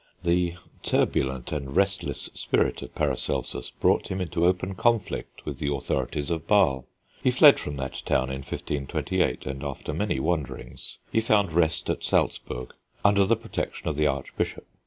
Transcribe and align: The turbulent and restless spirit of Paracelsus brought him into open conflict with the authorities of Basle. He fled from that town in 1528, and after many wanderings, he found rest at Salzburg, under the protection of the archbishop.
The 0.23 0.55
turbulent 0.81 1.51
and 1.51 1.75
restless 1.75 2.27
spirit 2.33 2.81
of 2.81 2.95
Paracelsus 2.95 3.69
brought 3.69 4.07
him 4.07 4.19
into 4.19 4.47
open 4.47 4.73
conflict 4.73 5.45
with 5.45 5.59
the 5.59 5.71
authorities 5.71 6.31
of 6.31 6.47
Basle. 6.47 6.87
He 7.21 7.29
fled 7.29 7.59
from 7.59 7.75
that 7.77 8.01
town 8.03 8.31
in 8.31 8.37
1528, 8.41 9.45
and 9.45 9.63
after 9.63 9.93
many 9.93 10.19
wanderings, 10.19 10.97
he 11.11 11.21
found 11.21 11.51
rest 11.53 11.87
at 11.87 12.03
Salzburg, 12.03 12.73
under 13.05 13.25
the 13.25 13.35
protection 13.37 13.89
of 13.89 13.95
the 13.95 14.07
archbishop. 14.07 14.65